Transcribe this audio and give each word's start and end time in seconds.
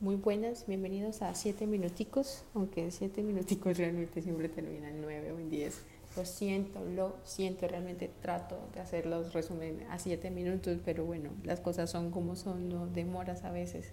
Muy 0.00 0.14
buenas, 0.14 0.64
bienvenidos 0.68 1.22
a 1.22 1.34
7 1.34 1.66
minuticos, 1.66 2.44
aunque 2.54 2.92
7 2.92 3.20
minuticos 3.24 3.76
realmente 3.78 4.22
siempre 4.22 4.48
terminan 4.48 4.94
en 4.94 5.00
9 5.02 5.32
o 5.32 5.40
en 5.40 5.50
10. 5.50 5.74
Lo 6.16 6.24
siento, 6.24 6.84
lo 6.84 7.16
siento, 7.24 7.66
realmente 7.66 8.08
trato 8.22 8.60
de 8.72 8.80
hacer 8.80 9.06
los 9.06 9.32
resúmenes 9.32 9.88
a 9.90 9.98
7 9.98 10.30
minutos, 10.30 10.78
pero 10.84 11.04
bueno, 11.04 11.30
las 11.42 11.58
cosas 11.58 11.90
son 11.90 12.12
como 12.12 12.36
son, 12.36 12.68
no 12.68 12.86
demoras 12.86 13.42
a 13.42 13.50
veces 13.50 13.90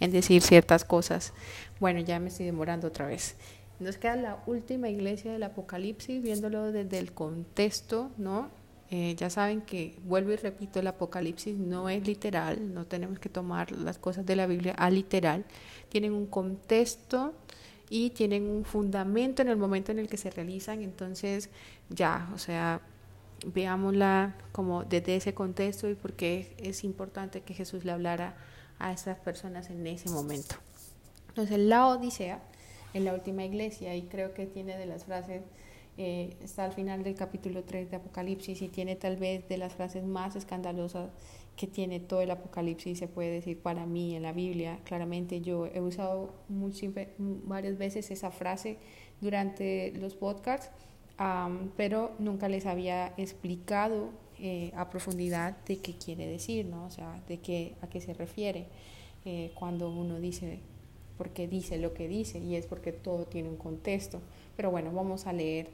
en 0.00 0.10
decir 0.10 0.42
ciertas 0.42 0.84
cosas. 0.84 1.32
Bueno, 1.78 2.00
ya 2.00 2.18
me 2.18 2.30
estoy 2.30 2.46
demorando 2.46 2.88
otra 2.88 3.06
vez. 3.06 3.36
Nos 3.78 3.96
queda 3.96 4.16
la 4.16 4.42
última 4.46 4.88
iglesia 4.88 5.30
del 5.30 5.44
Apocalipsis, 5.44 6.20
viéndolo 6.20 6.72
desde 6.72 6.98
el 6.98 7.12
contexto, 7.12 8.10
¿no? 8.18 8.50
Eh, 8.90 9.14
ya 9.16 9.30
saben 9.30 9.62
que, 9.62 9.98
vuelvo 10.04 10.32
y 10.32 10.36
repito, 10.36 10.80
el 10.80 10.86
Apocalipsis 10.86 11.56
no 11.56 11.88
es 11.88 12.06
literal, 12.06 12.74
no 12.74 12.86
tenemos 12.86 13.18
que 13.18 13.28
tomar 13.28 13.72
las 13.72 13.98
cosas 13.98 14.26
de 14.26 14.36
la 14.36 14.46
Biblia 14.46 14.74
a 14.74 14.90
literal, 14.90 15.44
tienen 15.88 16.12
un 16.12 16.26
contexto 16.26 17.34
y 17.88 18.10
tienen 18.10 18.48
un 18.48 18.64
fundamento 18.64 19.42
en 19.42 19.48
el 19.48 19.56
momento 19.56 19.92
en 19.92 19.98
el 19.98 20.08
que 20.08 20.16
se 20.16 20.30
realizan, 20.30 20.82
entonces 20.82 21.50
ya, 21.88 22.30
o 22.34 22.38
sea, 22.38 22.82
veámosla 23.46 24.36
como 24.52 24.84
desde 24.84 25.16
ese 25.16 25.34
contexto 25.34 25.88
y 25.88 25.94
por 25.94 26.12
qué 26.12 26.54
es 26.58 26.84
importante 26.84 27.40
que 27.40 27.54
Jesús 27.54 27.84
le 27.84 27.92
hablara 27.92 28.36
a 28.78 28.92
esas 28.92 29.18
personas 29.18 29.70
en 29.70 29.86
ese 29.86 30.10
momento. 30.10 30.56
Entonces, 31.28 31.58
la 31.58 31.86
Odisea 31.86 32.40
en 32.94 33.04
la 33.04 33.12
última 33.12 33.44
iglesia 33.44 33.94
y 33.96 34.02
creo 34.02 34.32
que 34.34 34.46
tiene 34.46 34.76
de 34.76 34.86
las 34.86 35.04
frases, 35.04 35.42
eh, 35.96 36.36
está 36.42 36.64
al 36.64 36.72
final 36.72 37.04
del 37.04 37.14
capítulo 37.14 37.62
3 37.64 37.90
de 37.90 37.96
Apocalipsis 37.96 38.60
y 38.62 38.68
tiene 38.68 38.96
tal 38.96 39.16
vez 39.16 39.48
de 39.48 39.58
las 39.58 39.74
frases 39.74 40.04
más 40.04 40.34
escandalosas 40.34 41.10
que 41.56 41.66
tiene 41.66 42.00
todo 42.00 42.20
el 42.20 42.30
Apocalipsis, 42.30 42.98
se 42.98 43.06
puede 43.06 43.30
decir 43.30 43.60
para 43.60 43.86
mí 43.86 44.16
en 44.16 44.22
la 44.22 44.32
Biblia. 44.32 44.80
Claramente 44.84 45.40
yo 45.40 45.66
he 45.66 45.80
usado 45.80 46.34
varias 46.48 47.78
veces 47.78 48.10
esa 48.10 48.30
frase 48.30 48.78
durante 49.20 49.92
los 49.92 50.14
podcasts, 50.16 50.70
pero 51.76 52.10
nunca 52.18 52.48
les 52.48 52.66
había 52.66 53.14
explicado 53.16 54.10
eh, 54.40 54.72
a 54.74 54.90
profundidad 54.90 55.56
de 55.64 55.78
qué 55.78 55.94
quiere 55.94 56.26
decir, 56.26 56.66
¿no? 56.66 56.86
O 56.86 56.90
sea, 56.90 57.22
de 57.28 57.38
qué, 57.38 57.76
a 57.82 57.88
qué 57.88 58.00
se 58.00 58.14
refiere 58.14 58.66
eh, 59.24 59.52
cuando 59.54 59.90
uno 59.90 60.18
dice 60.18 60.58
porque 61.16 61.46
dice 61.46 61.78
lo 61.78 61.94
que 61.94 62.08
dice 62.08 62.40
y 62.40 62.56
es 62.56 62.66
porque 62.66 62.90
todo 62.90 63.26
tiene 63.26 63.48
un 63.48 63.56
contexto. 63.56 64.20
Pero 64.56 64.72
bueno, 64.72 64.90
vamos 64.92 65.26
a 65.26 65.32
leer 65.32 65.68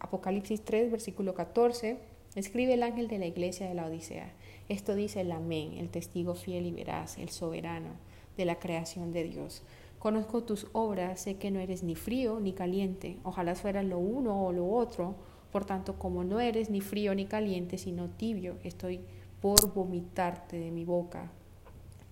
Apocalipsis 0.00 0.62
3, 0.64 0.90
versículo 0.90 1.34
14. 1.34 1.98
Escribe 2.34 2.74
el 2.74 2.82
ángel 2.82 3.08
de 3.08 3.18
la 3.18 3.26
iglesia 3.26 3.68
de 3.68 3.74
la 3.74 3.86
Odisea. 3.86 4.32
Esto 4.68 4.94
dice 4.94 5.22
el 5.22 5.32
amén, 5.32 5.74
el 5.78 5.88
testigo 5.88 6.34
fiel 6.34 6.66
y 6.66 6.72
veraz, 6.72 7.18
el 7.18 7.30
soberano 7.30 7.90
de 8.36 8.44
la 8.44 8.58
creación 8.58 9.12
de 9.12 9.24
Dios. 9.24 9.62
Conozco 9.98 10.44
tus 10.44 10.68
obras, 10.72 11.20
sé 11.20 11.36
que 11.36 11.50
no 11.50 11.58
eres 11.58 11.82
ni 11.82 11.96
frío 11.96 12.38
ni 12.38 12.52
caliente. 12.52 13.16
Ojalá 13.24 13.54
fueras 13.54 13.84
lo 13.84 13.98
uno 13.98 14.46
o 14.46 14.52
lo 14.52 14.70
otro. 14.70 15.16
Por 15.50 15.64
tanto, 15.64 15.98
como 15.98 16.22
no 16.22 16.38
eres 16.38 16.70
ni 16.70 16.80
frío 16.80 17.14
ni 17.14 17.26
caliente, 17.26 17.78
sino 17.78 18.08
tibio, 18.08 18.58
estoy 18.62 19.00
por 19.40 19.74
vomitarte 19.74 20.58
de 20.58 20.70
mi 20.70 20.84
boca. 20.84 21.32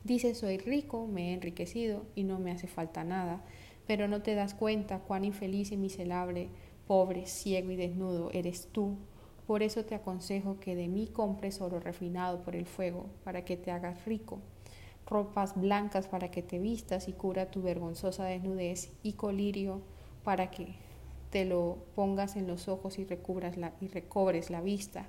Dices, 0.02 0.38
soy 0.38 0.58
rico, 0.58 1.06
me 1.06 1.30
he 1.30 1.34
enriquecido 1.34 2.04
y 2.14 2.24
no 2.24 2.38
me 2.38 2.52
hace 2.52 2.66
falta 2.66 3.04
nada, 3.04 3.44
pero 3.86 4.08
no 4.08 4.22
te 4.22 4.34
das 4.34 4.54
cuenta 4.54 5.00
cuán 5.00 5.24
infeliz 5.24 5.72
y 5.72 5.76
miserable, 5.76 6.48
pobre, 6.86 7.26
ciego 7.26 7.70
y 7.70 7.76
desnudo 7.76 8.30
eres 8.32 8.68
tú. 8.72 8.96
Por 9.46 9.62
eso 9.62 9.84
te 9.84 9.94
aconsejo 9.94 10.58
que 10.58 10.74
de 10.74 10.88
mí 10.88 11.06
compres 11.06 11.60
oro 11.60 11.80
refinado 11.80 12.42
por 12.42 12.56
el 12.56 12.66
fuego, 12.66 13.06
para 13.24 13.44
que 13.44 13.56
te 13.56 13.70
hagas 13.70 14.04
rico, 14.04 14.38
ropas 15.06 15.58
blancas 15.60 16.08
para 16.08 16.30
que 16.30 16.42
te 16.42 16.58
vistas 16.58 17.08
y 17.08 17.12
cura 17.12 17.50
tu 17.50 17.62
vergonzosa 17.62 18.24
desnudez, 18.24 18.92
y 19.02 19.12
colirio 19.12 19.82
para 20.24 20.50
que 20.50 20.74
te 21.30 21.44
lo 21.44 21.78
pongas 21.94 22.36
en 22.36 22.46
los 22.46 22.68
ojos 22.68 22.98
y, 22.98 23.04
recubras 23.04 23.56
la, 23.56 23.72
y 23.80 23.88
recobres 23.88 24.50
la 24.50 24.60
vista 24.60 25.06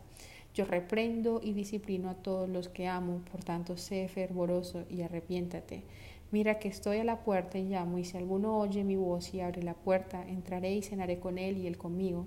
yo 0.57 0.65
reprendo 0.65 1.39
y 1.43 1.53
disciplino 1.53 2.09
a 2.09 2.15
todos 2.15 2.49
los 2.49 2.67
que 2.67 2.87
amo, 2.87 3.21
por 3.31 3.43
tanto 3.43 3.77
sé 3.77 4.07
fervoroso 4.07 4.85
y 4.89 5.03
arrepiéntate. 5.03 5.83
Mira 6.31 6.59
que 6.59 6.67
estoy 6.67 6.97
a 6.97 7.03
la 7.03 7.23
puerta 7.23 7.57
y 7.57 7.69
llamo, 7.69 7.99
y 7.99 8.03
si 8.03 8.17
alguno 8.17 8.57
oye 8.57 8.83
mi 8.83 8.95
voz 8.95 9.33
y 9.33 9.39
abre 9.39 9.63
la 9.63 9.73
puerta, 9.73 10.27
entraré 10.27 10.73
y 10.73 10.81
cenaré 10.81 11.19
con 11.19 11.37
él 11.37 11.57
y 11.57 11.67
él 11.67 11.77
conmigo. 11.77 12.25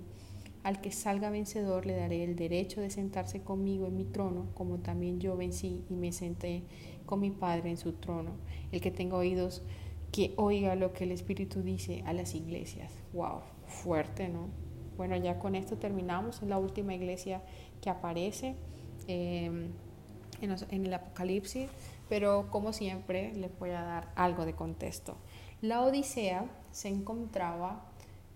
Al 0.63 0.81
que 0.81 0.91
salga 0.91 1.29
vencedor 1.29 1.85
le 1.85 1.95
daré 1.95 2.23
el 2.23 2.35
derecho 2.35 2.81
de 2.81 2.89
sentarse 2.89 3.41
conmigo 3.41 3.87
en 3.87 3.97
mi 3.97 4.05
trono, 4.05 4.47
como 4.53 4.79
también 4.79 5.19
yo 5.19 5.35
vencí 5.35 5.83
y 5.89 5.95
me 5.95 6.11
senté 6.11 6.63
con 7.05 7.19
mi 7.19 7.31
Padre 7.31 7.69
en 7.69 7.77
su 7.77 7.93
trono. 7.93 8.31
El 8.71 8.81
que 8.81 8.91
tenga 8.91 9.17
oídos, 9.17 9.63
que 10.11 10.33
oiga 10.37 10.75
lo 10.75 10.93
que 10.93 11.05
el 11.05 11.11
Espíritu 11.11 11.61
dice 11.61 12.03
a 12.05 12.13
las 12.13 12.35
iglesias. 12.35 12.91
¡Wow! 13.13 13.41
Fuerte, 13.65 14.29
¿no? 14.29 14.49
Bueno, 14.97 15.15
ya 15.15 15.39
con 15.39 15.55
esto 15.55 15.77
terminamos. 15.77 16.41
Es 16.41 16.47
la 16.47 16.59
última 16.59 16.93
iglesia 16.93 17.41
que 17.81 17.89
aparece 17.89 18.55
em, 19.07 19.69
en, 20.41 20.85
el 20.85 20.93
Apocalipsis, 20.93 21.69
pero 22.11 22.47
como 22.51 22.73
siempre 22.73 23.33
les 23.35 23.57
voy 23.57 23.69
a 23.69 23.83
dar 23.83 24.11
algo 24.15 24.45
de 24.45 24.53
contexto. 24.53 25.15
La 25.61 25.81
Odisea 25.81 26.43
se 26.73 26.89
encontraba 26.89 27.85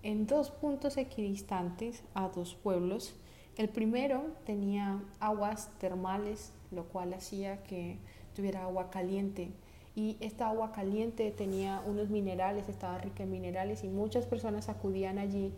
en 0.01 0.27
dos 0.27 0.49
puntos 0.49 0.95
equidistantes 0.95 2.01
a 2.13 2.29
dos 2.29 2.55
pueblos. 2.55 3.17
El 3.57 3.67
primero 3.67 4.27
tenía 4.45 5.01
aguas 5.19 5.71
termales, 5.77 6.53
lo 6.71 6.85
cual 6.85 7.13
hacía 7.15 7.63
que 7.63 7.97
tuviera 8.33 8.63
agua 8.63 8.89
caliente. 8.91 9.49
Y 9.93 10.15
esta 10.21 10.47
agua 10.47 10.71
caliente 10.71 11.29
tenía 11.31 11.81
unos 11.85 12.09
minerales, 12.09 12.69
estaba 12.69 12.97
rica 12.99 13.23
en 13.23 13.31
minerales 13.31 13.83
y 13.83 13.89
muchas 13.89 14.25
personas 14.25 14.69
acudían 14.69 15.17
allí 15.19 15.51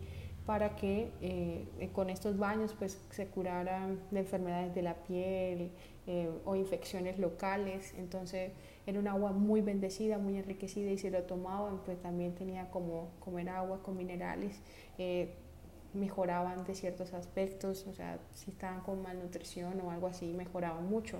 para 0.48 0.76
que 0.76 1.12
eh, 1.20 1.68
eh, 1.78 1.90
con 1.92 2.08
estos 2.08 2.38
baños 2.38 2.74
pues, 2.78 2.98
se 3.10 3.26
curaran 3.26 4.00
de 4.10 4.20
enfermedades 4.20 4.74
de 4.74 4.80
la 4.80 4.94
piel 4.94 5.70
eh, 6.06 6.30
o 6.46 6.56
infecciones 6.56 7.18
locales. 7.18 7.92
Entonces 7.98 8.52
era 8.86 8.98
un 8.98 9.08
agua 9.08 9.32
muy 9.32 9.60
bendecida, 9.60 10.16
muy 10.16 10.38
enriquecida 10.38 10.90
y 10.90 10.96
si 10.96 11.10
lo 11.10 11.22
tomaban 11.24 11.82
pues 11.84 12.00
también 12.00 12.34
tenía 12.34 12.70
como 12.70 13.10
comer 13.20 13.50
agua 13.50 13.82
con 13.82 13.98
minerales. 13.98 14.62
mejoraban 15.92 16.64
de 16.64 16.74
ciertos 16.74 17.12
aspectos, 17.12 17.86
o 17.86 17.92
sea, 17.92 18.18
si 18.32 18.50
estaban 18.50 18.80
con 18.80 19.02
malnutrición 19.02 19.78
o 19.82 19.90
algo 19.90 20.06
así, 20.06 20.32
mejoraban 20.32 20.88
mucho. 20.88 21.18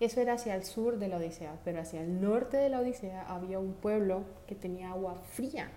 Eso 0.00 0.20
era 0.20 0.32
hacia 0.32 0.56
el 0.56 0.64
sur 0.64 0.98
de 0.98 1.06
la 1.06 1.18
Odisea, 1.18 1.60
pero 1.64 1.80
hacia 1.80 2.00
el 2.00 2.20
norte 2.20 2.56
de 2.56 2.68
la 2.68 2.80
Odisea 2.80 3.22
había 3.28 3.60
un 3.60 3.74
pueblo 3.74 4.24
que 4.48 4.56
tenía 4.56 4.90
agua 4.90 5.14
fría, 5.14 5.70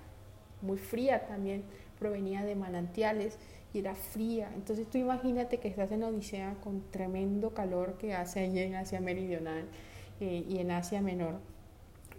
muy 0.62 0.78
fría 0.78 1.28
también, 1.28 1.64
provenía 2.00 2.44
de 2.44 2.56
manantiales 2.56 3.38
y 3.74 3.80
era 3.80 3.96
fría. 3.96 4.50
Entonces 4.56 4.90
tú 4.90 4.98
imagínate 4.98 5.60
que 5.60 5.68
estás 5.68 5.92
en 5.92 6.04
Odisea 6.04 6.56
con 6.64 6.82
tremendo 6.92 7.54
calor 7.54 7.98
que 7.98 8.14
hace 8.14 8.42
allí 8.42 8.60
en 8.60 8.76
Asia 8.76 9.02
Meridional 9.02 9.66
eh, 10.20 10.46
y 10.48 10.60
en 10.60 10.72
Asia 10.72 11.02
Menor. 11.02 11.36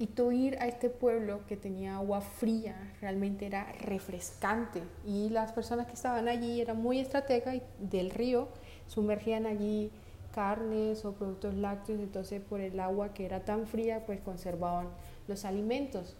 Y 0.01 0.07
tú 0.07 0.31
ir 0.31 0.57
a 0.61 0.69
este 0.69 0.91
pueblo 0.91 1.41
que 1.49 1.57
tenía 1.57 1.97
agua 1.97 2.21
fría 2.21 2.95
realmente 3.01 3.47
era 3.47 3.73
refrescante. 3.81 4.83
Y 5.05 5.29
las 5.31 5.51
personas 5.51 5.87
que 5.87 5.95
estaban 5.95 6.29
allí 6.29 6.61
eran 6.61 6.81
muy 6.81 7.01
estrategas 7.01 7.61
del 7.81 8.11
río, 8.11 8.49
sumergían 8.87 9.45
allí 9.45 9.91
carnes 10.33 11.05
o 11.05 11.15
productos 11.15 11.55
lácteos, 11.55 11.99
entonces 11.99 12.41
por 12.41 12.61
el 12.61 12.79
agua 12.79 13.13
que 13.13 13.25
era 13.25 13.45
tan 13.45 13.67
fría, 13.67 14.07
pues 14.07 14.21
conservaban 14.21 14.87
los 15.27 15.45
alimentos. 15.45 16.17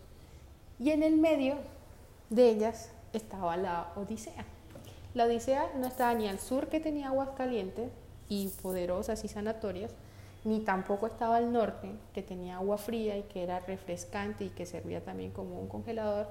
Y 0.81 0.91
en 0.91 1.05
el 1.05 1.17
medio 1.17 1.59
de 2.31 2.51
ellas 2.51 2.91
estaba 3.13 3.57
la 3.57 3.93
Odisea. 3.97 4.45
La 5.15 5.25
Odisea 5.25 5.71
no 5.77 5.87
estaba 5.87 6.15
ni 6.15 6.29
al 6.29 6.39
sur 6.39 6.69
que 6.69 6.81
tenía 6.81 7.09
aguas 7.09 7.31
calientes 7.31 7.91
y 8.29 8.49
poderosas 8.63 9.25
y 9.25 9.29
sanatorias, 9.29 9.93
ni 10.45 10.61
tampoco 10.61 11.07
estaba 11.07 11.37
al 11.37 11.53
norte 11.53 11.91
que 12.13 12.23
tenía 12.23 12.57
agua 12.57 12.79
fría 12.79 13.17
y 13.17 13.23
que 13.25 13.43
era 13.43 13.61
refrescante 13.61 14.45
y 14.45 14.51
que 14.51 14.67
servía 14.67 15.03
también 15.03 15.31
como 15.33 15.59
un 15.61 15.69
congelador 15.69 16.29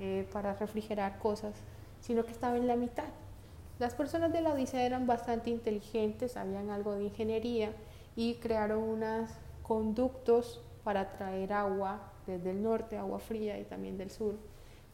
eh, 0.00 0.26
para 0.32 0.54
refrigerar 0.54 1.18
cosas, 1.18 1.54
sino 2.00 2.24
que 2.24 2.32
estaba 2.32 2.56
en 2.56 2.66
la 2.66 2.76
mitad. 2.76 3.04
Las 3.78 3.94
personas 3.94 4.32
de 4.32 4.40
la 4.40 4.52
Odisea 4.52 4.84
eran 4.84 5.06
bastante 5.06 5.50
inteligentes, 5.50 6.32
sabían 6.32 6.70
algo 6.70 6.94
de 6.94 7.04
ingeniería 7.04 7.72
y 8.14 8.34
crearon 8.36 8.82
unos 8.82 9.30
conductos 9.62 10.60
para 10.84 11.12
traer 11.12 11.52
agua 11.52 12.00
desde 12.26 12.50
el 12.50 12.62
norte, 12.62 12.96
agua 12.96 13.18
fría 13.18 13.58
y 13.58 13.64
también 13.64 13.98
del 13.98 14.10
sur, 14.10 14.36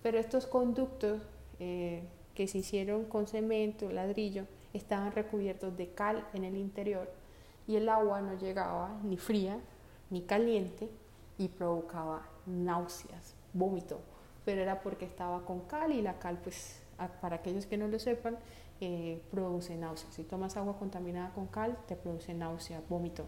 pero 0.02 0.18
estos 0.18 0.46
conductos 0.46 1.20
eh, 1.58 2.02
que 2.34 2.46
se 2.46 2.58
hicieron 2.58 3.04
con 3.04 3.26
cemento, 3.26 3.90
ladrillo, 3.90 4.44
estaban 4.72 5.12
recubiertos 5.12 5.76
de 5.76 5.90
cal 5.92 6.26
en 6.32 6.44
el 6.44 6.56
interior 6.56 7.10
y 7.66 7.76
el 7.76 7.88
agua 7.88 8.20
no 8.20 8.34
llegaba 8.38 8.98
ni 9.02 9.16
fría 9.16 9.58
ni 10.10 10.22
caliente 10.22 10.88
y 11.38 11.48
provocaba 11.48 12.26
náuseas, 12.46 13.34
vómito, 13.52 14.00
pero 14.44 14.60
era 14.60 14.80
porque 14.80 15.04
estaba 15.04 15.44
con 15.44 15.60
cal 15.60 15.92
y 15.92 16.02
la 16.02 16.18
cal, 16.18 16.38
pues, 16.42 16.82
para 17.20 17.36
aquellos 17.36 17.66
que 17.66 17.76
no 17.76 17.88
lo 17.88 17.98
sepan, 17.98 18.38
eh, 18.80 19.22
produce 19.30 19.76
náuseas. 19.76 20.14
Si 20.14 20.22
tomas 20.22 20.56
agua 20.56 20.76
contaminada 20.78 21.32
con 21.32 21.46
cal, 21.46 21.78
te 21.86 21.96
produce 21.96 22.34
náusea, 22.34 22.82
vómito. 22.88 23.24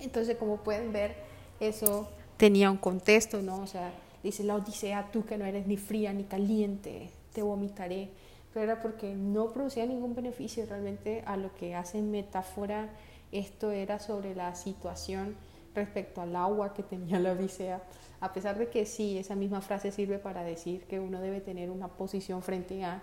Entonces, 0.00 0.36
como 0.36 0.58
pueden 0.58 0.92
ver, 0.92 1.16
eso 1.60 2.08
tenía 2.36 2.70
un 2.70 2.76
contexto, 2.76 3.42
¿no? 3.42 3.60
O 3.60 3.66
sea, 3.66 3.92
dice 4.22 4.44
la 4.44 4.54
Odisea, 4.54 5.10
tú 5.12 5.24
que 5.24 5.38
no 5.38 5.44
eres 5.44 5.66
ni 5.66 5.76
fría 5.76 6.12
ni 6.12 6.24
caliente, 6.24 7.10
te 7.32 7.42
vomitaré. 7.42 8.10
Pero 8.52 8.64
era 8.64 8.82
porque 8.82 9.14
no 9.14 9.52
producía 9.52 9.86
ningún 9.86 10.14
beneficio 10.14 10.64
realmente 10.66 11.22
a 11.26 11.36
lo 11.36 11.54
que 11.54 11.74
hace 11.74 12.00
metáfora. 12.00 12.88
Esto 13.30 13.70
era 13.70 14.00
sobre 14.00 14.34
la 14.34 14.54
situación 14.54 15.36
respecto 15.74 16.20
al 16.20 16.34
agua 16.34 16.74
que 16.74 16.82
tenía 16.82 17.20
la 17.20 17.32
Odisea. 17.32 17.82
A 18.20 18.32
pesar 18.32 18.58
de 18.58 18.68
que 18.68 18.84
sí, 18.86 19.18
esa 19.18 19.36
misma 19.36 19.60
frase 19.60 19.92
sirve 19.92 20.18
para 20.18 20.42
decir 20.42 20.84
que 20.84 20.98
uno 20.98 21.20
debe 21.20 21.40
tener 21.40 21.70
una 21.70 21.88
posición 21.88 22.42
frente 22.42 22.84
a, 22.84 23.02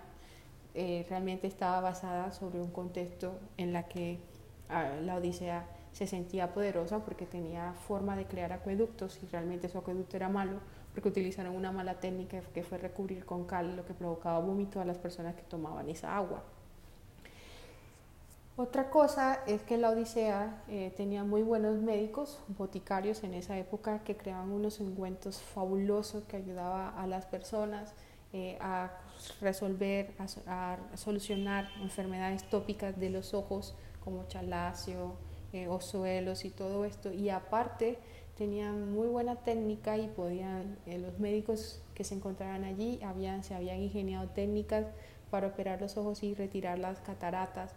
eh, 0.73 1.05
realmente 1.09 1.47
estaba 1.47 1.79
basada 1.79 2.33
sobre 2.33 2.59
un 2.59 2.71
contexto 2.71 3.39
en 3.55 3.71
la 3.71 3.83
que 3.83 4.19
ah, 4.67 4.89
la 5.01 5.15
Odisea 5.15 5.65
se 5.93 6.05
sentía 6.05 6.53
poderosa 6.53 6.99
porque 6.99 7.25
tenía 7.25 7.73
forma 7.87 8.17
de 8.17 8.25
crear 8.25 8.51
acueductos 8.51 9.17
y 9.23 9.27
realmente 9.27 9.69
su 9.69 9.77
acueducto 9.77 10.17
era 10.17 10.27
malo 10.27 10.59
porque 10.95 11.09
utilizaron 11.09 11.53
una 11.53 11.73
mala 11.73 11.95
técnica 11.99 12.39
que 12.53 12.63
fue 12.63 12.77
recubrir 12.77 13.25
con 13.25 13.43
cal, 13.43 13.75
lo 13.75 13.85
que 13.85 13.93
provocaba 13.93 14.39
vómito 14.39 14.79
a 14.79 14.85
las 14.85 14.97
personas 14.97 15.35
que 15.35 15.41
tomaban 15.41 15.89
esa 15.89 16.15
agua. 16.15 16.41
Otra 18.55 18.89
cosa 18.89 19.41
es 19.45 19.61
que 19.63 19.77
la 19.77 19.89
Odisea 19.89 20.63
eh, 20.69 20.93
tenía 20.95 21.25
muy 21.25 21.41
buenos 21.41 21.75
médicos, 21.81 22.39
boticarios 22.47 23.25
en 23.25 23.33
esa 23.33 23.57
época 23.57 24.05
que 24.05 24.15
creaban 24.15 24.49
unos 24.49 24.79
ungüentos 24.79 25.41
fabulosos 25.41 26.23
que 26.23 26.37
ayudaba 26.37 26.89
a 26.97 27.05
las 27.07 27.25
personas 27.25 27.93
eh, 28.31 28.57
a 28.61 28.91
resolver, 29.41 30.13
a, 30.47 30.77
solucionar 30.95 31.67
enfermedades 31.81 32.49
tópicas 32.49 32.97
de 32.97 33.09
los 33.09 33.33
ojos 33.33 33.75
como 34.01 34.25
chalacio, 34.29 35.17
eh, 35.51 35.67
y 36.43 36.49
todo 36.51 36.85
esto. 36.85 37.11
Y 37.11 37.29
aparte 37.29 37.99
tenían 38.37 38.93
muy 38.93 39.07
buena 39.07 39.35
técnica 39.37 39.97
y 39.97 40.07
podían, 40.07 40.77
eh, 40.85 40.97
los 40.97 41.19
médicos 41.19 41.81
que 41.93 42.03
se 42.03 42.15
encontraban 42.15 42.63
allí 42.63 42.99
habían, 43.03 43.43
se 43.43 43.55
habían 43.55 43.81
ingeniado 43.81 44.29
técnicas 44.29 44.85
para 45.29 45.47
operar 45.47 45.81
los 45.81 45.97
ojos 45.97 46.23
y 46.23 46.33
retirar 46.33 46.79
las 46.79 46.99
cataratas 46.99 47.73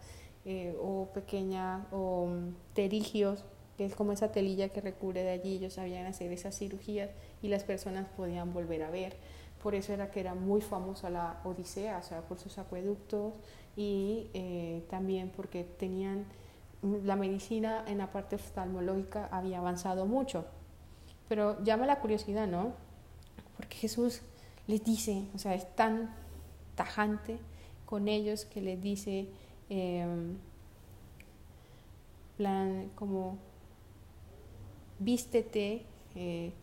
o 0.81 1.09
pequeñas 1.13 1.85
o 1.91 2.23
um, 2.23 2.55
terigios 2.73 3.45
que 3.79 3.85
es 3.85 3.95
como 3.95 4.11
esa 4.11 4.29
telilla 4.33 4.67
que 4.67 4.81
recubre 4.81 5.23
de 5.23 5.29
allí, 5.29 5.55
ellos 5.55 5.75
sabían 5.75 6.05
hacer 6.05 6.33
esas 6.33 6.53
cirugías 6.53 7.11
y 7.41 7.47
las 7.47 7.63
personas 7.63 8.09
podían 8.09 8.51
volver 8.51 8.83
a 8.83 8.89
ver. 8.89 9.15
Por 9.63 9.73
eso 9.73 9.93
era 9.93 10.11
que 10.11 10.19
era 10.19 10.35
muy 10.35 10.59
famosa 10.59 11.09
la 11.09 11.39
Odisea, 11.45 11.97
o 11.97 12.03
sea, 12.03 12.19
por 12.23 12.37
sus 12.39 12.57
acueductos 12.57 13.35
y 13.77 14.27
eh, 14.33 14.83
también 14.89 15.31
porque 15.33 15.63
tenían 15.63 16.25
la 16.81 17.15
medicina 17.15 17.83
en 17.87 17.97
la 17.97 18.11
parte 18.11 18.35
oftalmológica 18.35 19.27
había 19.31 19.59
avanzado 19.59 20.05
mucho. 20.05 20.45
Pero 21.27 21.61
llama 21.63 21.85
la 21.85 21.99
curiosidad, 21.99 22.47
¿no? 22.47 22.73
Porque 23.57 23.77
Jesús 23.77 24.21
les 24.67 24.83
dice, 24.83 25.25
o 25.35 25.37
sea, 25.37 25.53
es 25.55 25.75
tan 25.75 26.15
tajante 26.75 27.39
con 27.85 28.07
ellos 28.07 28.45
que 28.45 28.61
les 28.61 28.81
dice, 28.81 29.27
em, 29.69 30.37
plan, 32.37 32.89
como, 32.95 33.37
vístete. 34.99 35.85
Eh, 36.15 36.53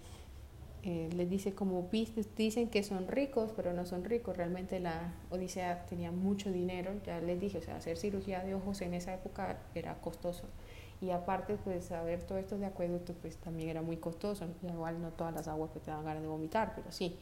eh, 0.88 1.08
les 1.16 1.28
dice 1.28 1.52
como 1.52 1.88
dicen 1.90 2.68
que 2.68 2.84
son 2.84 3.08
ricos, 3.08 3.50
pero 3.56 3.72
no 3.72 3.84
son 3.86 4.04
ricos. 4.04 4.36
Realmente 4.36 4.78
la 4.78 5.14
Odisea 5.30 5.84
tenía 5.86 6.12
mucho 6.12 6.52
dinero, 6.52 6.92
ya 7.04 7.20
les 7.20 7.40
dije, 7.40 7.58
o 7.58 7.60
sea, 7.60 7.74
hacer 7.74 7.96
cirugía 7.96 8.44
de 8.44 8.54
ojos 8.54 8.80
en 8.82 8.94
esa 8.94 9.12
época 9.12 9.58
era 9.74 10.00
costoso. 10.00 10.44
Y 11.00 11.10
aparte, 11.10 11.56
pues 11.56 11.86
saber 11.86 12.22
todo 12.22 12.38
esto 12.38 12.56
de 12.56 12.66
acueducto, 12.66 13.14
pues 13.14 13.36
también 13.38 13.68
era 13.68 13.82
muy 13.82 13.96
costoso. 13.96 14.46
Igual 14.62 15.02
no 15.02 15.10
todas 15.10 15.34
las 15.34 15.48
aguas 15.48 15.72
que 15.72 15.80
te 15.80 15.90
dan 15.90 16.04
ganas 16.04 16.22
de 16.22 16.28
vomitar, 16.28 16.72
pero 16.76 16.92
sí. 16.92 17.16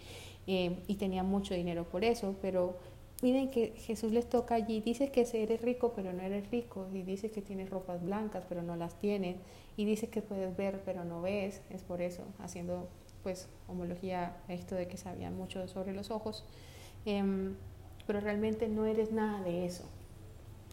Eh, 0.46 0.82
y 0.86 0.96
tenía 0.96 1.22
mucho 1.22 1.54
dinero 1.54 1.84
por 1.84 2.04
eso, 2.04 2.36
pero 2.42 2.76
miren 3.22 3.50
que 3.50 3.72
Jesús 3.78 4.12
les 4.12 4.28
toca 4.28 4.56
allí, 4.56 4.82
dice 4.82 5.10
que 5.10 5.26
eres 5.32 5.62
rico, 5.62 5.94
pero 5.96 6.12
no 6.12 6.22
eres 6.22 6.50
rico, 6.50 6.86
y 6.92 7.00
dice 7.02 7.30
que 7.30 7.40
tienes 7.40 7.70
ropas 7.70 8.04
blancas, 8.04 8.44
pero 8.46 8.62
no 8.62 8.76
las 8.76 8.98
tienes, 8.98 9.36
y 9.78 9.86
dice 9.86 10.08
que 10.08 10.20
puedes 10.20 10.54
ver, 10.54 10.82
pero 10.84 11.04
no 11.04 11.22
ves, 11.22 11.62
es 11.70 11.82
por 11.82 12.02
eso, 12.02 12.24
haciendo 12.38 12.90
pues 13.24 13.48
homología 13.66 14.36
esto 14.46 14.76
de 14.76 14.86
que 14.86 14.96
sabían 14.96 15.36
mucho 15.36 15.66
sobre 15.66 15.92
los 15.92 16.12
ojos, 16.12 16.44
em, 17.06 17.56
pero 18.06 18.20
realmente 18.20 18.68
no 18.68 18.84
eres 18.84 19.10
nada 19.10 19.42
de 19.42 19.66
eso. 19.66 19.84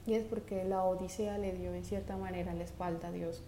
Y 0.06 0.14
es 0.14 0.24
porque 0.24 0.64
la 0.66 0.84
Odisea 0.84 1.38
le 1.40 1.54
dio 1.54 1.74
en 1.74 1.84
cierta 1.84 2.18
manera 2.18 2.54
la 2.54 2.64
espalda 2.64 3.08
a 3.08 3.12
Dios. 3.12 3.42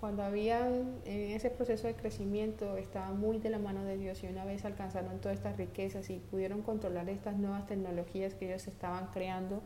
Cuando 0.00 0.22
habían 0.22 1.00
en 1.04 1.30
ese 1.32 1.50
proceso 1.50 1.86
de 1.86 1.94
crecimiento, 1.94 2.76
estaba 2.76 3.10
muy 3.12 3.38
de 3.38 3.50
la 3.50 3.58
mano 3.58 3.84
de 3.84 3.96
Dios 3.96 4.22
y 4.22 4.28
una 4.28 4.44
vez 4.44 4.64
alcanzaron 4.64 5.18
todas 5.18 5.38
estas 5.38 5.56
riquezas 5.56 6.10
y 6.10 6.18
pudieron 6.18 6.62
controlar 6.62 7.08
estas 7.08 7.36
nuevas 7.36 7.66
tecnologías 7.66 8.34
que 8.34 8.46
ellos 8.46 8.66
estaban 8.68 9.08
creando, 9.12 9.62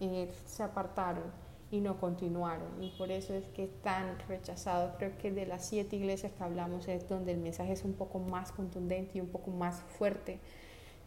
eh, 0.00 0.30
se 0.46 0.62
apartaron 0.62 1.24
y 1.74 1.80
no 1.80 1.98
continuaron. 1.98 2.82
Y 2.82 2.90
por 2.90 3.10
eso 3.10 3.34
es 3.34 3.44
que 3.48 3.64
están 3.64 4.16
rechazados. 4.28 4.94
Creo 4.96 5.18
que 5.18 5.32
de 5.32 5.44
las 5.44 5.66
siete 5.66 5.96
iglesias 5.96 6.32
que 6.32 6.44
hablamos 6.44 6.86
es 6.86 7.08
donde 7.08 7.32
el 7.32 7.38
mensaje 7.38 7.72
es 7.72 7.84
un 7.84 7.94
poco 7.94 8.20
más 8.20 8.52
contundente 8.52 9.18
y 9.18 9.20
un 9.20 9.28
poco 9.28 9.50
más 9.50 9.82
fuerte. 9.98 10.38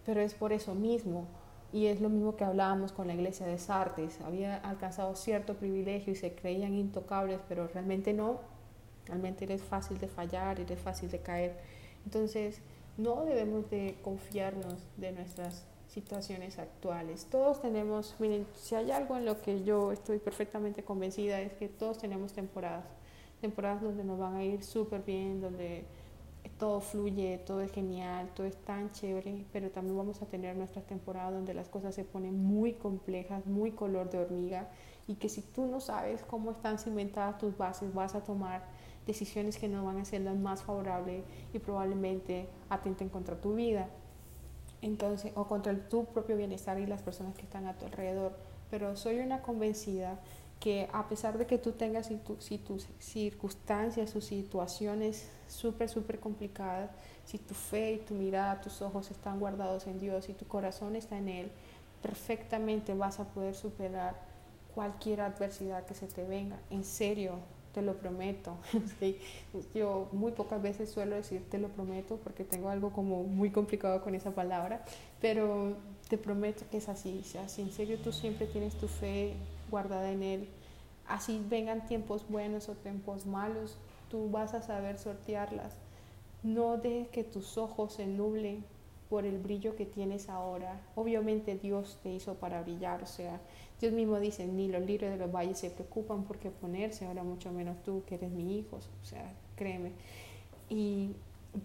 Pero 0.06 0.20
es 0.20 0.34
por 0.34 0.52
eso 0.52 0.76
mismo. 0.76 1.26
Y 1.72 1.88
es 1.88 2.02
lo 2.02 2.10
mismo 2.10 2.36
que 2.36 2.44
hablábamos 2.44 2.92
con 2.92 3.08
la 3.08 3.14
iglesia 3.14 3.46
de 3.46 3.58
Sartes. 3.58 4.20
Había 4.22 4.58
alcanzado 4.58 5.16
cierto 5.16 5.56
privilegio 5.56 6.14
y 6.14 6.16
se 6.16 6.34
creían 6.34 6.74
intocables, 6.76 7.40
pero 7.48 7.68
realmente 7.68 8.14
no. 8.14 8.42
Realmente 9.06 9.46
eres 9.46 9.64
fácil 9.64 9.98
de 10.00 10.08
fallar, 10.08 10.60
eres 10.60 10.80
fácil 10.80 11.10
de 11.10 11.20
caer. 11.20 11.58
Entonces, 12.04 12.62
no 12.98 13.24
debemos 13.24 13.70
de 13.70 13.96
confiarnos 14.04 14.76
de 14.98 15.14
nuestras 15.14 15.66
situaciones 15.98 16.60
actuales. 16.60 17.26
Todos 17.26 17.60
tenemos, 17.60 18.16
miren, 18.20 18.46
si 18.54 18.76
hay 18.76 18.92
algo 18.92 19.18
en 19.18 19.26
lo 19.26 19.42
que 19.42 19.64
yo 19.64 19.92
estoy 19.92 20.20
perfectamente 20.20 20.84
convencida 20.84 21.42
es 21.42 21.54
que 21.54 21.70
todos 21.70 21.98
tenemos 21.98 22.34
temporadas, 22.34 22.86
temporadas 23.42 23.82
donde 23.82 24.04
nos 24.04 24.20
van 24.20 24.36
a 24.36 24.44
ir 24.44 24.64
súper 24.64 25.02
bien, 25.02 25.42
donde 25.42 25.86
todo 26.60 26.82
fluye, 26.82 27.40
todo 27.40 27.62
es 27.62 27.72
genial, 27.72 28.30
todo 28.36 28.46
es 28.46 28.56
tan 28.58 28.92
chévere, 28.92 29.46
pero 29.52 29.72
también 29.72 29.98
vamos 29.98 30.22
a 30.22 30.28
tener 30.28 30.56
nuestras 30.56 30.86
temporadas 30.86 31.34
donde 31.34 31.56
las 31.56 31.68
cosas 31.68 31.96
se 31.96 32.04
ponen 32.04 32.44
muy 32.44 32.74
complejas, 32.74 33.48
muy 33.48 33.72
color 33.72 34.12
de 34.12 34.20
hormiga 34.20 34.70
y 35.08 35.16
que 35.16 35.30
si 35.30 35.42
tú 35.42 35.66
no 35.66 35.80
sabes 35.80 36.22
cómo 36.22 36.52
están 36.52 36.78
cimentadas 36.78 37.40
tus 37.40 37.58
bases, 37.58 37.92
vas 37.92 38.14
a 38.14 38.24
tomar 38.24 38.62
decisiones 39.08 39.58
que 39.58 39.68
no 39.68 39.84
van 39.84 39.98
a 39.98 40.06
ser 40.06 40.22
las 40.22 40.38
más 40.38 40.62
favorables 40.62 41.24
y 41.54 41.58
probablemente 41.58 42.48
atenten 42.70 43.10
contra 43.10 43.42
tu 43.42 43.56
vida 43.56 43.90
entonces, 44.82 45.32
o 45.36 45.48
contra 45.48 45.74
tu 45.90 46.06
propio 46.06 46.38
bienestar 46.38 46.80
y 46.80 46.86
las 46.86 47.02
personas 47.02 47.36
que 47.36 47.44
están 47.44 47.68
a 47.68 47.78
tu 47.78 47.86
alrededor. 47.86 48.34
Pero 48.70 48.96
soy 48.96 49.20
una 49.20 49.42
convencida 49.42 50.20
que 50.60 50.90
a 50.92 51.08
pesar 51.08 51.38
de 51.38 51.46
que 51.46 51.58
tú 51.58 51.72
tengas 51.72 52.08
si, 52.40 52.58
tus 52.58 52.88
circunstancias, 53.00 54.10
sus 54.10 54.26
situaciones 54.26 55.30
súper, 55.48 55.90
súper 55.90 56.20
complicadas, 56.20 56.90
si 57.26 57.38
tu 57.38 57.54
fe 57.54 57.94
y 57.94 57.98
tu 58.00 58.14
mirada, 58.14 58.62
tus 58.62 58.82
ojos 58.82 59.12
están 59.12 59.40
guardados 59.40 59.88
en 59.88 60.00
Dios 60.00 60.30
y 60.30 60.34
tu 60.34 60.48
corazón 60.48 60.96
está 60.96 61.18
en 61.18 61.30
Él, 61.30 61.52
perfectamente 62.02 62.94
vas 62.94 63.20
a 63.20 63.26
poder 63.26 63.56
superar 63.56 64.16
cualquier 64.74 65.22
adversidad 65.22 65.86
que 65.86 65.94
se 65.94 66.08
te 66.08 66.24
venga. 66.24 66.58
En 66.70 66.84
serio, 66.84 67.40
te 67.74 67.82
lo 67.82 67.96
prometo. 67.98 68.58
Yo 69.74 70.10
muy 70.12 70.32
pocas 70.32 70.62
veces 70.62 70.90
suelo 70.90 71.16
decir 71.16 71.44
te 71.50 71.58
lo 71.58 71.70
prometo 71.70 72.18
porque 72.24 72.44
tengo 72.44 72.70
algo 72.70 72.92
como 72.92 73.24
muy 73.24 73.52
complicado 73.52 74.02
con 74.02 74.16
esa 74.16 74.32
palabra, 74.32 74.84
pero 75.22 75.76
te 76.10 76.18
prometo 76.18 76.66
que 76.70 76.78
es 76.78 76.90
así. 76.90 77.20
O 77.22 77.26
sea, 77.26 77.50
si 77.50 77.62
en 77.62 77.72
serio 77.72 77.98
tú 78.00 78.12
siempre 78.12 78.48
tienes 78.48 78.76
tu 78.76 78.88
fe 78.88 79.34
guardada 79.70 80.12
en 80.12 80.24
Él, 80.24 80.48
así 81.08 81.44
vengan 81.50 81.86
tiempos 81.88 82.28
buenos 82.30 82.70
o 82.70 82.74
tiempos 82.74 83.26
malos, 83.26 83.78
tú 84.10 84.30
vas 84.30 84.54
a 84.54 84.62
saber 84.62 84.98
sortearlas. 84.98 85.74
No 86.44 86.78
dejes 86.78 87.10
que 87.10 87.24
tus 87.24 87.58
ojos 87.58 87.94
se 87.94 88.08
nublen 88.08 88.64
por 89.10 89.26
el 89.26 89.38
brillo 89.38 89.76
que 89.76 89.86
tienes 89.86 90.30
ahora. 90.30 90.82
Obviamente 90.96 91.56
Dios 91.56 92.00
te 92.04 92.10
hizo 92.10 92.36
para 92.36 92.62
brillar, 92.62 93.04
o 93.04 93.08
sea, 93.08 93.40
Dios 93.80 93.94
mismo 93.94 94.20
dice, 94.20 94.48
ni 94.48 94.68
los 94.68 94.82
libros 94.82 95.12
de 95.12 95.18
los 95.18 95.32
valles 95.32 95.60
se 95.60 95.70
preocupan 95.70 96.24
por 96.24 96.38
qué 96.38 96.50
ponerse, 96.50 97.06
ahora 97.06 97.24
mucho 97.24 97.52
menos 97.52 97.82
tú 97.84 98.04
que 98.06 98.16
eres 98.16 98.32
mi 98.32 98.58
hijo, 98.58 98.78
o 98.78 99.06
sea, 99.06 99.34
créeme. 99.56 99.92
Y 100.70 101.12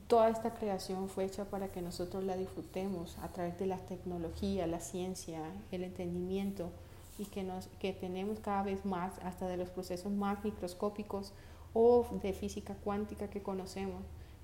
toda 0.06 0.28
esta 0.28 0.54
creación 0.54 1.08
fue 1.08 1.24
hecha 1.24 1.44
para 1.44 1.68
que 1.68 1.82
nosotros 1.82 2.24
la 2.24 2.36
disfrutemos 2.36 3.18
a 3.18 3.28
través 3.28 3.58
de 3.58 3.66
la 3.66 3.78
tecnología, 3.78 4.66
la 4.66 4.80
ciencia, 4.80 5.40
el 5.70 5.84
entendimiento 5.84 6.70
y 7.18 7.26
que, 7.26 7.42
nos, 7.42 7.66
que 7.78 7.92
tenemos 7.92 8.40
cada 8.40 8.62
vez 8.62 8.84
más 8.84 9.18
hasta 9.22 9.46
de 9.48 9.56
los 9.56 9.70
procesos 9.70 10.12
más 10.12 10.42
microscópicos 10.44 11.32
o 11.74 12.06
de 12.22 12.32
física 12.32 12.74
cuántica 12.74 13.28
que 13.28 13.42
conocemos. 13.42 14.02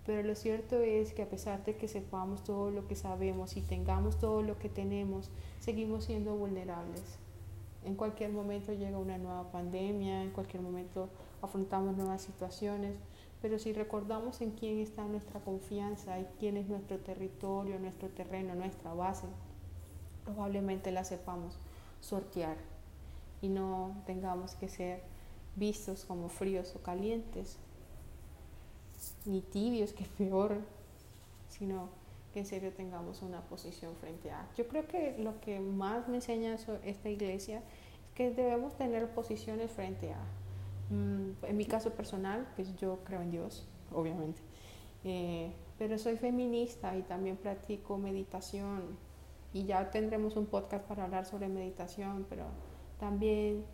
Pero 0.08 0.22
lo 0.22 0.34
cierto 0.34 0.80
es 0.80 1.12
que 1.12 1.20
a 1.20 1.28
pesar 1.28 1.66
de 1.66 1.76
que 1.76 1.86
sepamos 1.86 2.42
todo 2.42 2.70
lo 2.70 2.88
que 2.88 2.96
sabemos 2.96 3.58
y 3.58 3.60
tengamos 3.60 4.18
todo 4.18 4.40
lo 4.40 4.58
que 4.58 4.70
tenemos, 4.70 5.30
seguimos 5.60 6.04
siendo 6.04 6.34
vulnerables. 6.34 7.18
En 7.84 7.94
cualquier 7.94 8.32
momento 8.32 8.72
llega 8.72 8.96
una 8.96 9.18
nueva 9.18 9.52
pandemia, 9.52 10.22
en 10.22 10.30
cualquier 10.30 10.62
momento 10.62 11.10
afrontamos 11.42 11.94
nuevas 11.94 12.22
situaciones, 12.22 12.94
pero 13.42 13.58
si 13.58 13.74
recordamos 13.74 14.40
en 14.40 14.52
quién 14.52 14.78
está 14.78 15.04
nuestra 15.04 15.40
confianza 15.40 16.18
y 16.18 16.26
quién 16.40 16.56
es 16.56 16.70
nuestro 16.70 16.96
territorio, 17.00 17.78
nuestro 17.78 18.08
terreno, 18.08 18.54
nuestra 18.54 18.94
base, 18.94 19.26
probablemente 20.24 20.90
la 20.90 21.04
sepamos 21.04 21.58
sortear 22.00 22.56
y 23.42 23.50
no 23.50 23.94
tengamos 24.06 24.54
que 24.54 24.70
ser 24.70 25.02
vistos 25.54 26.06
como 26.06 26.30
fríos 26.30 26.74
o 26.76 26.82
calientes, 26.82 27.58
ni 29.24 29.40
tibios, 29.40 29.92
que 29.92 30.04
peor, 30.04 30.58
sino 31.48 31.88
que 32.32 32.40
en 32.40 32.46
serio 32.46 32.72
tengamos 32.72 33.22
una 33.22 33.40
posición 33.42 33.94
frente 33.96 34.30
a. 34.30 34.48
Yo 34.56 34.68
creo 34.68 34.86
que 34.86 35.16
lo 35.18 35.40
que 35.40 35.60
más 35.60 36.08
me 36.08 36.16
enseña 36.16 36.56
esta 36.84 37.08
iglesia 37.08 37.58
es 37.58 38.12
que 38.14 38.30
debemos 38.30 38.76
tener 38.76 39.08
posiciones 39.10 39.70
frente 39.70 40.12
a. 40.12 40.20
Mm, 40.90 41.44
en 41.44 41.56
mi 41.56 41.66
caso 41.66 41.92
personal, 41.92 42.46
pues 42.56 42.74
yo 42.76 42.98
creo 43.04 43.22
en 43.22 43.30
Dios, 43.30 43.66
obviamente, 43.92 44.40
eh, 45.04 45.52
pero 45.78 45.98
soy 45.98 46.16
feminista 46.16 46.96
y 46.96 47.02
también 47.02 47.36
practico 47.36 47.98
meditación 47.98 48.98
y 49.52 49.64
ya 49.64 49.90
tendremos 49.90 50.36
un 50.36 50.46
podcast 50.46 50.84
para 50.86 51.04
hablar 51.04 51.24
sobre 51.24 51.48
meditación, 51.48 52.26
pero 52.28 52.44
también 52.98 53.64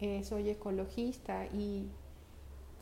eh, 0.00 0.24
soy 0.24 0.50
ecologista 0.50 1.46
y 1.46 1.88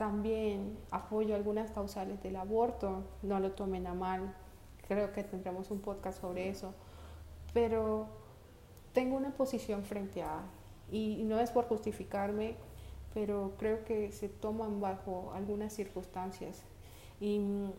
también 0.01 0.79
apoyo 0.91 1.35
algunas 1.35 1.73
causales 1.73 2.23
del 2.23 2.37
aborto, 2.37 3.05
no 3.21 3.39
lo 3.39 3.53
tomen 3.53 3.87
a 3.87 3.93
mal, 3.93 4.35
creo 4.89 5.13
que 5.13 5.23
tendremos 5.23 5.71
un 5.71 5.81
podcast 5.81 6.23
sobre 6.23 6.49
eso, 6.49 6.73
pero 7.53 8.07
tengo 8.95 9.19
una 9.19 9.35
posición 9.35 9.85
frente 9.85 10.23
a, 10.23 10.41
y 10.91 11.23
no 11.25 11.39
es 11.39 11.51
por 11.51 11.67
justificarme, 11.67 12.57
pero 13.13 13.53
creo 13.59 13.85
que 13.85 14.11
se 14.11 14.31
toman 14.31 14.81
bajo 14.81 15.33
algunas 15.35 15.75
circunstancias. 15.75 16.63
Y 17.21 17.39
mm, 17.41 17.73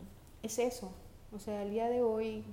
es 0.43 0.59
eso, 0.59 0.91
o 1.33 1.39
sea, 1.39 1.63
el 1.63 1.71
día 1.71 1.89
de 1.89 2.03
hoy 2.03 2.45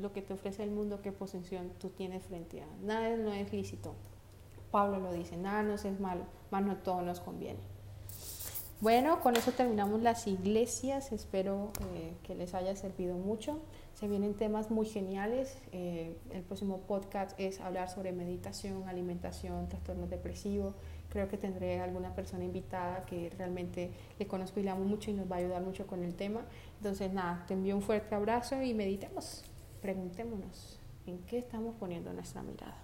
lo 0.00 0.14
que 0.14 0.22
te 0.22 0.32
ofrece 0.32 0.62
el 0.62 0.70
mundo, 0.70 1.02
qué 1.02 1.12
posición 1.12 1.70
tú 1.78 1.90
tienes 1.90 2.22
frente 2.22 2.62
a. 2.62 2.66
Nada 2.80 3.14
no 3.18 3.30
es 3.34 3.52
lícito. 3.52 3.92
Pablo 4.70 5.00
lo 5.00 5.12
dice, 5.12 5.36
nada 5.36 5.62
nos 5.62 5.84
es 5.84 6.00
malo, 6.00 6.24
más 6.50 6.62
no 6.62 6.78
todo 6.78 7.02
nos 7.02 7.20
conviene. 7.20 7.71
Bueno, 8.82 9.20
con 9.20 9.36
eso 9.36 9.52
terminamos 9.52 10.02
las 10.02 10.26
iglesias. 10.26 11.12
Espero 11.12 11.70
eh, 11.94 12.16
que 12.24 12.34
les 12.34 12.52
haya 12.52 12.74
servido 12.74 13.16
mucho. 13.16 13.60
Se 13.94 14.08
vienen 14.08 14.34
temas 14.34 14.72
muy 14.72 14.86
geniales. 14.86 15.56
Eh, 15.70 16.16
el 16.32 16.42
próximo 16.42 16.78
podcast 16.78 17.38
es 17.38 17.60
hablar 17.60 17.88
sobre 17.90 18.10
meditación, 18.10 18.88
alimentación, 18.88 19.68
trastorno 19.68 20.08
depresivo. 20.08 20.74
Creo 21.10 21.28
que 21.28 21.36
tendré 21.36 21.78
alguna 21.78 22.12
persona 22.16 22.42
invitada 22.42 23.06
que 23.06 23.30
realmente 23.38 23.92
le 24.18 24.26
conozco 24.26 24.58
y 24.58 24.64
le 24.64 24.70
amo 24.70 24.84
mucho 24.84 25.12
y 25.12 25.14
nos 25.14 25.30
va 25.30 25.36
a 25.36 25.38
ayudar 25.38 25.62
mucho 25.62 25.86
con 25.86 26.02
el 26.02 26.16
tema. 26.16 26.40
Entonces, 26.78 27.12
nada, 27.12 27.44
te 27.46 27.54
envío 27.54 27.76
un 27.76 27.82
fuerte 27.82 28.16
abrazo 28.16 28.60
y 28.62 28.74
meditemos. 28.74 29.44
Preguntémonos 29.80 30.80
en 31.06 31.18
qué 31.20 31.38
estamos 31.38 31.76
poniendo 31.76 32.12
nuestra 32.12 32.42
mirada. 32.42 32.81